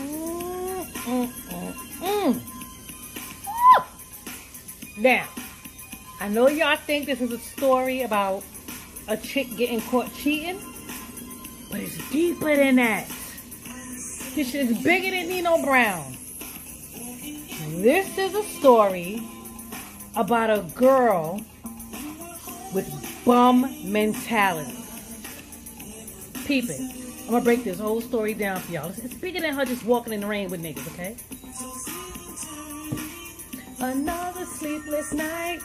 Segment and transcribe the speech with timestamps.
[0.00, 2.40] Mm, mm, mm, mm.
[4.98, 5.26] Now,
[6.20, 8.42] I know y'all think this is a story about
[9.08, 10.60] a chick getting caught cheating,
[11.70, 13.06] but it's deeper than that.
[14.34, 16.16] This shit is bigger than Nino Brown.
[17.76, 19.22] This is a story
[20.16, 21.40] about a girl
[22.72, 22.88] with
[23.24, 24.76] bum mentality.
[26.46, 26.99] Peep it.
[27.30, 28.90] I'm gonna break this whole story down for y'all.
[28.90, 31.14] It's bigger than her just walking in the rain with niggas, okay?
[33.78, 35.60] Another sleepless night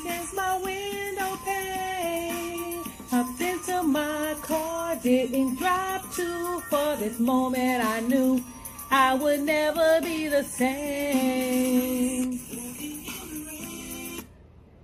[0.00, 2.82] against my window pane.
[3.12, 6.96] Up into my car, didn't drive too far.
[6.96, 8.42] This moment I knew
[8.90, 12.40] I would never be the same.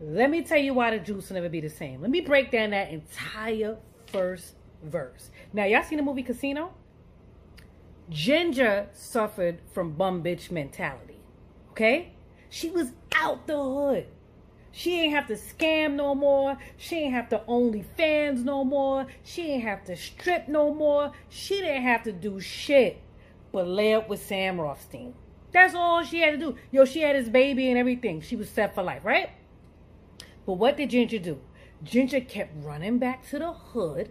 [0.00, 2.00] Let me tell you why the juice will never be the same.
[2.00, 3.76] Let me break down that entire
[4.08, 5.30] first verse.
[5.52, 6.72] Now, y'all seen the movie Casino?
[8.10, 11.20] Ginger suffered from bum bitch mentality.
[11.70, 12.12] Okay?
[12.50, 14.06] She was out the hood.
[14.70, 16.58] She ain't have to scam no more.
[16.76, 19.06] She ain't have to only fans no more.
[19.22, 21.12] She ain't have to strip no more.
[21.28, 23.00] She didn't have to do shit
[23.54, 25.14] but lay up with Sam Rothstein.
[25.52, 26.56] That's all she had to do.
[26.72, 28.20] Yo, she had his baby and everything.
[28.20, 29.30] She was set for life, right?
[30.44, 31.40] But what did Ginger do?
[31.84, 34.10] Ginger kept running back to the hood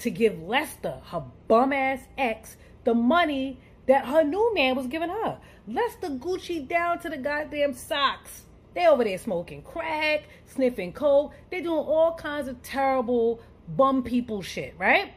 [0.00, 5.08] to give Lester, her bum ass ex, the money that her new man was giving
[5.08, 5.38] her.
[5.66, 8.44] Lester Gucci down to the goddamn socks.
[8.74, 11.32] They over there smoking crack, sniffing coke.
[11.50, 15.12] They doing all kinds of terrible bum people shit, right?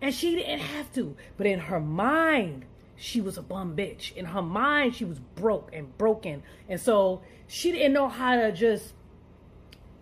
[0.00, 1.16] And she didn't have to.
[1.36, 2.64] But in her mind,
[2.96, 4.14] she was a bum bitch.
[4.14, 6.42] In her mind, she was broke and broken.
[6.68, 8.94] And so she didn't know how to just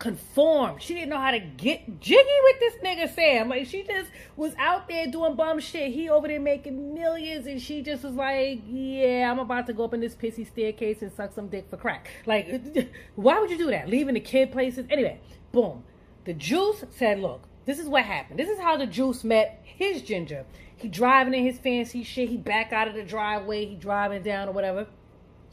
[0.01, 0.79] conform.
[0.79, 3.49] She didn't know how to get jiggy with this nigga Sam.
[3.49, 5.93] Like she just was out there doing bum shit.
[5.93, 9.85] He over there making millions and she just was like, Yeah, I'm about to go
[9.85, 12.09] up in this pissy staircase and suck some dick for crack.
[12.27, 13.89] Like why would you do that?
[13.89, 14.87] Leaving the kid places?
[14.91, 15.21] Anyway,
[15.53, 15.85] boom.
[16.25, 18.39] The juice said, Look, this is what happened.
[18.39, 20.47] This is how the juice met his ginger.
[20.77, 22.31] He driving in his fancy shit.
[22.31, 23.67] He back out of the driveway.
[23.67, 24.87] He driving down or whatever.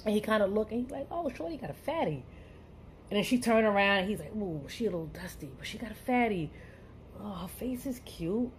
[0.06, 2.24] And he kind of look and he's like, oh, Shorty got a fatty.
[3.10, 5.78] And then she turned around and he's like, ooh, she a little dusty, but she
[5.78, 6.52] got a fatty.
[7.22, 8.52] Oh, her face is cute.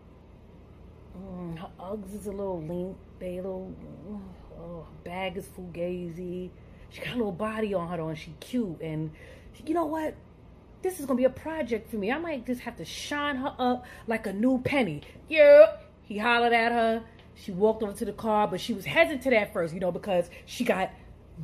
[1.17, 2.97] Mm, her Uggs is a little lean.
[3.19, 3.75] They little,
[4.59, 6.51] oh, her bag is fugazi.
[6.91, 8.81] She got a little body on her though, and she cute.
[8.81, 9.11] And
[9.67, 10.15] you know what?
[10.81, 12.11] This is gonna be a project for me.
[12.11, 15.03] I might just have to shine her up like a new penny.
[15.29, 15.77] Yeah.
[16.03, 17.03] He hollered at her.
[17.35, 20.31] She walked over to the car, but she was hesitant at first, you know, because
[20.47, 20.91] she got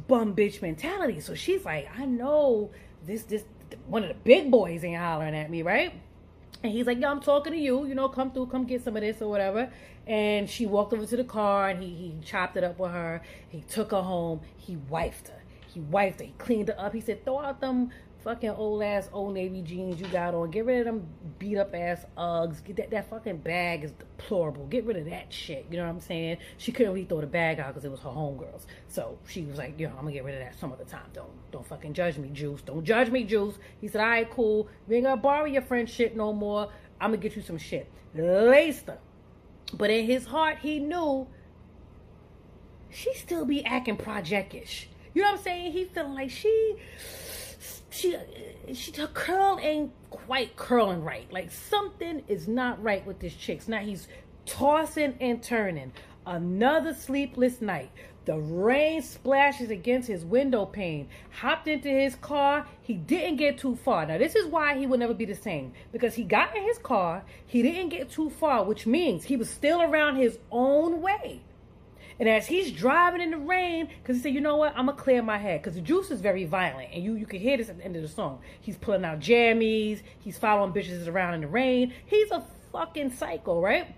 [0.08, 1.20] bum bitch mentality.
[1.20, 2.70] So she's like, I know
[3.06, 3.44] this this
[3.86, 5.92] one of the big boys ain't hollering at me, right?
[6.62, 8.96] And he's like, Yo, I'm talking to you, you know, come through, come get some
[8.96, 9.70] of this or whatever.
[10.06, 13.22] And she walked over to the car and he he chopped it up with her.
[13.48, 14.40] He took her home.
[14.56, 15.42] He wifed her.
[15.66, 16.26] He wifed her.
[16.26, 16.94] He cleaned her up.
[16.94, 17.90] He said, throw out them
[18.24, 20.50] fucking old ass old navy jeans you got on.
[20.50, 21.06] Get rid of them
[21.38, 22.64] beat up ass Uggs.
[22.64, 24.66] Get that that fucking bag is deplorable.
[24.66, 25.66] Get rid of that shit.
[25.70, 26.38] You know what I'm saying?
[26.56, 28.64] She couldn't really throw the bag out because it was her homegirls.
[28.88, 31.06] So she was like, yo, I'm gonna get rid of that some other time.
[31.12, 32.62] Don't don't fucking judge me, Juice.
[32.62, 33.56] Don't judge me, Juice.
[33.80, 34.68] He said, all right, cool.
[34.88, 36.70] We ain't gonna borrow your friend shit no more.
[37.00, 37.90] I'm gonna get you some shit.
[38.14, 38.98] Laced her.
[39.74, 41.26] But in his heart, he knew
[42.90, 44.88] she still be acting projectish.
[45.12, 45.72] You know what I'm saying?
[45.72, 46.76] He feeling like she
[47.94, 48.16] she
[48.72, 51.30] she her curl ain't quite curling right.
[51.32, 53.66] Like something is not right with this chick.
[53.68, 54.08] Now he's
[54.46, 55.92] tossing and turning.
[56.26, 57.90] Another sleepless night.
[58.24, 61.08] The rain splashes against his window pane.
[61.30, 62.66] Hopped into his car.
[62.80, 64.06] He didn't get too far.
[64.06, 65.74] Now, this is why he will never be the same.
[65.92, 67.22] Because he got in his car.
[67.46, 71.42] He didn't get too far, which means he was still around his own way.
[72.18, 74.98] And as he's driving in the rain, because he said, you know what, I'm gonna
[74.98, 75.62] clear my head.
[75.62, 76.90] Because the juice is very violent.
[76.92, 78.40] And you you can hear this at the end of the song.
[78.60, 81.92] He's pulling out jammies, he's following bitches around in the rain.
[82.06, 83.94] He's a fucking psycho, right?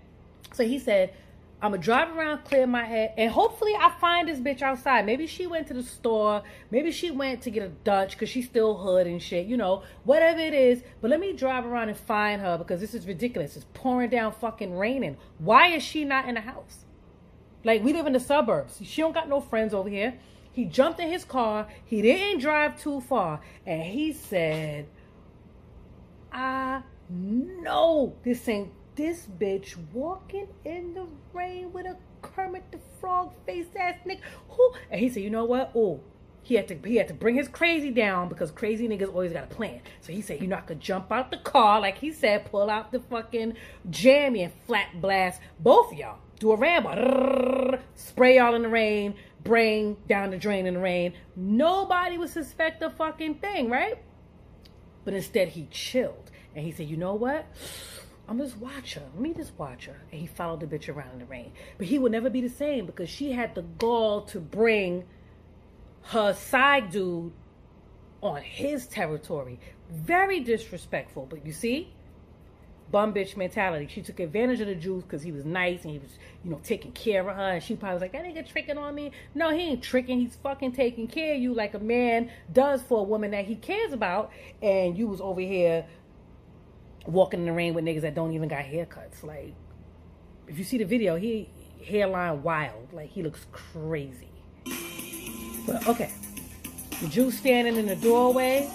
[0.53, 1.13] So he said,
[1.59, 5.07] I'm gonna drive around, clear my head, and hopefully I find this bitch outside.
[5.07, 8.45] Maybe she went to the store, maybe she went to get a Dutch because she's
[8.45, 10.83] still hood and shit, you know, whatever it is.
[11.01, 13.55] But let me drive around and find her because this is ridiculous.
[13.55, 15.17] It's pouring down, fucking raining.
[15.39, 16.85] Why is she not in the house?
[17.67, 18.79] Like we live in the suburbs.
[18.81, 20.17] She don't got no friends over here.
[20.53, 21.67] He jumped in his car.
[21.83, 24.87] He didn't drive too far, and he said,
[26.31, 33.33] "I know this ain't this bitch walking in the rain with a Kermit the Frog
[33.45, 34.21] face ass nigga."
[34.51, 34.73] Who?
[34.89, 35.71] And he said, "You know what?
[35.75, 35.99] Oh,
[36.43, 39.43] He had to he had to bring his crazy down because crazy niggas always got
[39.43, 39.81] a plan.
[40.01, 42.69] So he said, you know, I could jump out the car, like he said, pull
[42.69, 43.55] out the fucking
[43.89, 46.19] jammy and flat blast both of y'all.
[46.39, 51.13] Do a rambo, spray y'all in the rain, bring down the drain in the rain.
[51.35, 53.97] Nobody would suspect a fucking thing, right?
[55.03, 57.45] But instead he chilled and he said, you know what?
[58.27, 59.03] I'm just watch her.
[59.13, 60.01] Let me just watch her.
[60.11, 61.53] And he followed the bitch around in the rain.
[61.77, 65.05] But he would never be the same because she had the gall to bring
[66.03, 67.33] her side dude
[68.21, 69.59] on his territory.
[69.91, 71.27] Very disrespectful.
[71.29, 71.93] But you see,
[72.91, 73.87] bum bitch mentality.
[73.87, 76.11] She took advantage of the Juice because he was nice and he was,
[76.43, 77.41] you know, taking care of her.
[77.41, 79.11] And she probably was like, that nigga tricking on me.
[79.35, 80.19] No, he ain't tricking.
[80.19, 83.55] He's fucking taking care of you like a man does for a woman that he
[83.55, 84.31] cares about.
[84.61, 85.85] And you was over here
[87.05, 89.23] walking in the rain with niggas that don't even got haircuts.
[89.23, 89.53] Like,
[90.47, 91.49] if you see the video, he
[91.85, 92.93] hairline wild.
[92.93, 94.29] Like, he looks crazy.
[95.69, 96.11] Okay.
[97.01, 98.69] The Juice standing in the doorway.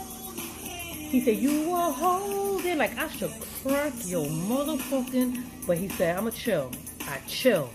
[0.65, 6.31] He said, You were holding like I should crack your motherfucking but he said, I'ma
[6.31, 6.71] chill.
[7.03, 7.71] I chill.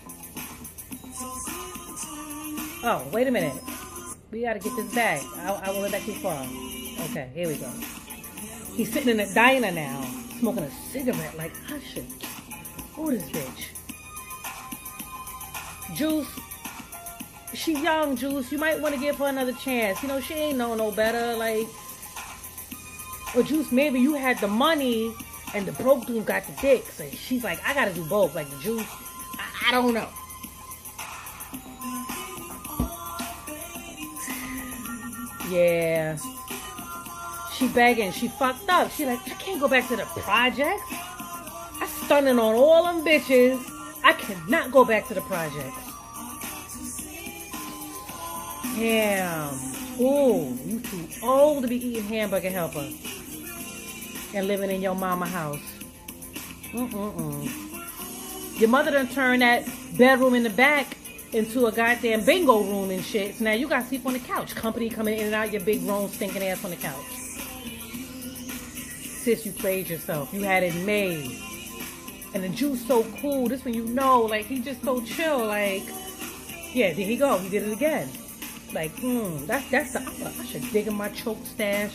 [2.84, 3.54] Oh, wait a minute.
[4.30, 5.22] We gotta get this back.
[5.38, 6.42] I, I won't let that too far.
[7.10, 7.70] Okay, here we go.
[8.74, 10.02] He's sitting in a diner now,
[10.38, 12.06] smoking a cigarette like I should.
[12.94, 13.68] Who this bitch?
[15.96, 16.28] Juice,
[17.54, 18.52] she young, Juice.
[18.52, 20.02] You might want to give her another chance.
[20.02, 21.36] You know, she ain't know no better.
[21.36, 21.66] Like,
[23.36, 25.14] or Juice, maybe you had the money
[25.54, 26.84] and the broke dude got the dick.
[26.86, 28.34] So she's like, I gotta do both.
[28.34, 28.86] Like Juice,
[29.38, 30.08] I, I don't know.
[35.50, 36.18] Yeah.
[37.54, 38.12] She begging.
[38.12, 38.90] She fucked up.
[38.92, 40.82] She like, I can't go back to the project.
[40.90, 43.58] I stunning on all them bitches.
[44.04, 45.87] I cannot go back to the projects.
[48.78, 49.54] Damn.
[50.00, 52.88] Ooh, you too old to be eating hamburger helper
[54.34, 55.58] and living in your mama house.
[56.70, 58.60] Mm-mm-mm.
[58.60, 60.96] Your mother done turned that bedroom in the back
[61.32, 63.34] into a goddamn bingo room and shit.
[63.34, 64.54] So now you got to sleep on the couch.
[64.54, 67.04] Company coming in and out your big grown stinking ass on the couch.
[69.22, 70.32] Sis, you played yourself.
[70.32, 71.36] You had it made.
[72.32, 73.48] And the Juice so cool.
[73.48, 75.44] This one you know, like he just so chill.
[75.46, 75.82] Like,
[76.72, 77.38] yeah, there he go.
[77.38, 78.08] He did it again.
[78.72, 81.92] Like, hmm, that's that's the I should dig in my choke stash.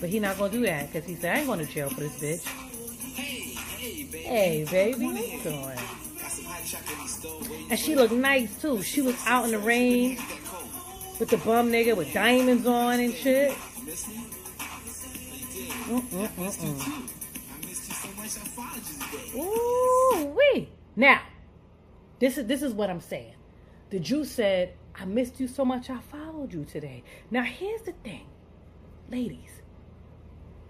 [0.00, 2.00] But he not gonna do that because he said I ain't going to jail for
[2.00, 2.46] this bitch.
[4.12, 5.78] Hey, baby, what you doing?
[7.70, 8.82] And she looked nice too.
[8.82, 10.18] She was out in the rain
[11.18, 13.52] with the bum nigga with diamonds on and shit.
[15.90, 17.08] Mm-mm-mm-mm.
[19.36, 20.68] Ooh wee.
[20.96, 21.20] Now,
[22.18, 23.34] this is this is what I'm saying.
[23.90, 27.02] The Juice said, I missed you so much I followed you today.
[27.30, 28.26] Now here's the thing,
[29.10, 29.62] ladies.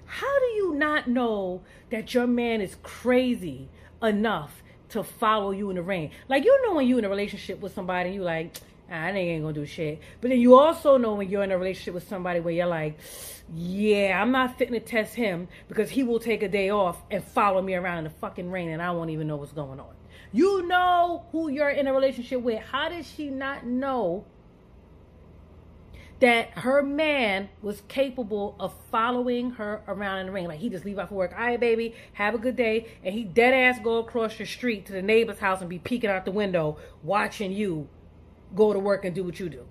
[0.06, 3.68] How do you not know that your man is crazy
[4.02, 6.10] enough to follow you in the rain?
[6.28, 8.56] Like you know when you're in a relationship with somebody, you like,
[8.90, 10.00] ah, I ain't gonna do shit.
[10.20, 12.98] But then you also know when you're in a relationship with somebody where you're like,
[13.54, 17.22] yeah, I'm not fitting to test him because he will take a day off and
[17.22, 19.94] follow me around in the fucking rain and I won't even know what's going on.
[20.32, 22.62] You know who you're in a relationship with.
[22.62, 24.24] How does she not know
[26.20, 30.46] that her man was capable of following her around in the ring.
[30.46, 31.32] Like he just leave out for work.
[31.32, 32.88] All right, baby, have a good day.
[33.02, 36.10] And he dead ass go across the street to the neighbor's house and be peeking
[36.10, 37.88] out the window, watching you
[38.54, 39.66] go to work and do what you do.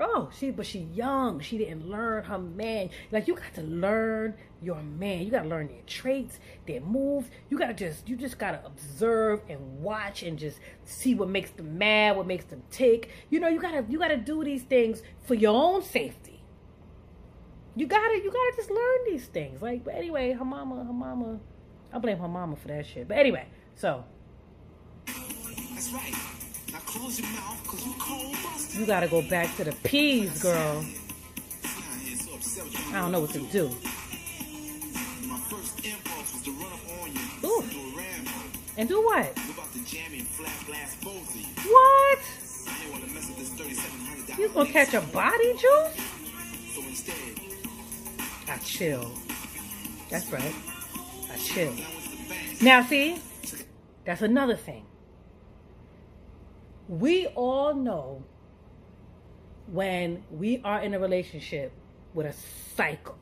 [0.00, 1.38] Oh, she but she young.
[1.40, 2.90] She didn't learn her man.
[3.12, 5.22] Like you got to learn your man.
[5.24, 7.28] You gotta learn their traits, their moves.
[7.48, 11.78] You gotta just you just gotta observe and watch and just see what makes them
[11.78, 13.10] mad, what makes them tick.
[13.30, 16.42] You know, you gotta you gotta do these things for your own safety.
[17.76, 19.62] You gotta you gotta just learn these things.
[19.62, 21.38] Like, but anyway, her mama, her mama,
[21.92, 23.06] I blame her mama for that shit.
[23.06, 23.46] But anyway,
[23.76, 24.04] so
[25.06, 26.33] That's right.
[26.94, 28.36] You cold
[28.72, 30.84] You gotta go back to the peas, girl.
[32.90, 33.70] I don't know what to do.
[37.44, 37.64] Ooh.
[38.76, 39.36] And do what?
[41.66, 42.18] What?
[44.38, 46.00] You gonna catch a body juice?
[48.48, 49.10] I chill.
[50.10, 50.54] That's right.
[51.32, 51.74] I chill.
[52.62, 53.18] Now see,
[54.04, 54.84] that's another thing.
[56.88, 58.24] We all know
[59.66, 61.72] when we are in a relationship
[62.12, 62.34] with a
[62.76, 63.16] cycle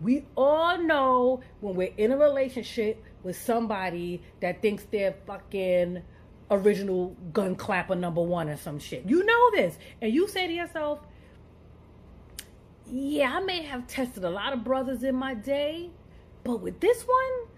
[0.00, 6.02] we all know when we're in a relationship with somebody that thinks they're fucking
[6.50, 9.04] original gun clapper number one or some shit.
[9.06, 9.76] You know this.
[10.00, 11.00] And you say to yourself,
[12.86, 15.90] yeah, I may have tested a lot of brothers in my day,
[16.44, 17.48] but with this one,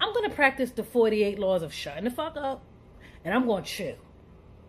[0.00, 2.62] I'm gonna practice the 48 laws of shutting the fuck up,
[3.24, 3.96] and I'm gonna chill.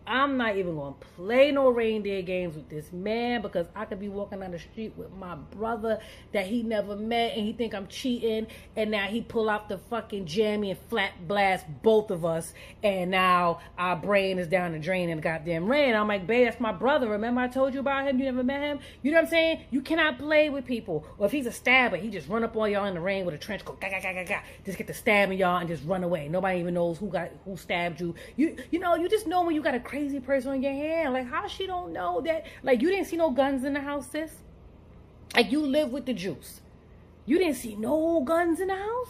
[0.09, 4.09] I'm not even gonna play no reindeer games with this man because I could be
[4.09, 5.99] walking down the street with my brother
[6.31, 9.77] that he never met and he think I'm cheating and now he pull out the
[9.77, 14.79] fucking jammy and flat blast both of us and now our brain is down the
[14.79, 15.93] drain in the goddamn rain.
[15.93, 17.07] I'm like, babe, that's my brother.
[17.07, 18.17] Remember I told you about him?
[18.17, 18.79] You never met him?
[19.03, 19.65] You know what I'm saying?
[19.69, 21.05] You cannot play with people.
[21.19, 23.35] Or if he's a stabber, he just run up on y'all in the rain with
[23.35, 24.41] a trench coat, gah, gah, gah, gah, gah.
[24.65, 26.27] just get to stabbing y'all and just run away.
[26.29, 28.15] Nobody even knows who got who stabbed you.
[28.37, 30.71] You you know, you just know when you got a crazy crazy person on your
[30.71, 31.13] hand.
[31.13, 32.45] Like, how she don't know that?
[32.63, 34.31] Like, you didn't see no guns in the house, sis?
[35.35, 36.61] Like, you live with the juice.
[37.25, 39.09] You didn't see no guns in the house?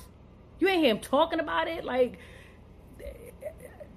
[0.59, 1.85] You ain't hear him talking about it?
[1.85, 2.17] Like,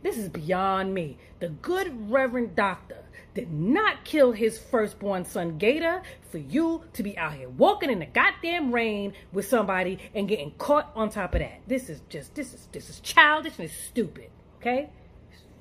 [0.02, 1.16] this is beyond me.
[1.40, 2.98] The good Reverend Doctor
[3.34, 8.00] did not kill his firstborn son Gator for you to be out here walking in
[8.00, 11.62] the goddamn rain with somebody and getting caught on top of that.
[11.66, 14.28] This is just this is this is childish and it's stupid.
[14.60, 14.90] Okay?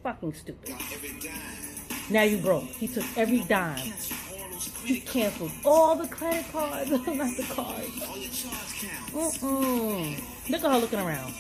[0.03, 0.75] Fucking stupid.
[2.09, 2.65] Now you broke.
[2.65, 3.93] He took every dime.
[4.83, 7.87] He canceled all the credit cards, not the cards.
[9.11, 10.21] Mm-mm.
[10.49, 11.33] Look at her looking around.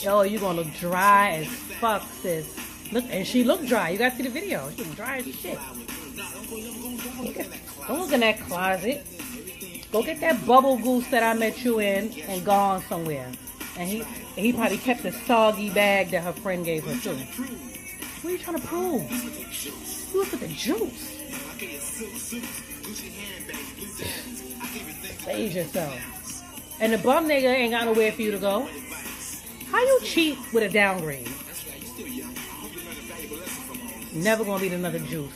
[0.00, 2.56] Yo, you gonna look dry as fuck, sis.
[2.92, 3.90] Look, and she looked dry.
[3.90, 4.70] You gotta see the video.
[4.76, 5.58] She was dry as shit.
[7.88, 9.06] don't look in that closet.
[9.90, 13.30] Go get that bubble goose that I met you in and gone somewhere.
[13.76, 14.04] And he
[14.36, 17.16] he probably kept the soggy bag that her friend gave her too.
[17.16, 19.10] What are you trying to prove?
[20.12, 21.10] You look at the juice.
[25.24, 26.00] Save yourself.
[26.80, 28.68] And the bum nigga ain't got nowhere for you to go.
[29.70, 31.28] How you cheat with a downgrade?
[34.12, 35.32] Never gonna be another juice.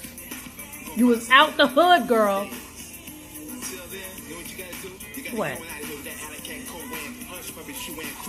[0.96, 2.48] You was out the hood, girl.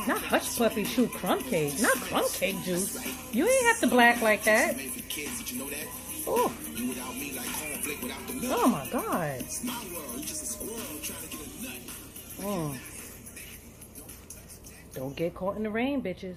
[0.08, 1.80] Not hush puppy shoe crumb cake.
[1.80, 2.98] Not crumb cake juice.
[3.34, 4.76] You ain't have to black like that.
[6.28, 6.52] Oh.
[8.52, 9.40] Oh my god.
[12.40, 12.78] Mm.
[14.94, 16.36] Don't get caught in the rain, bitches.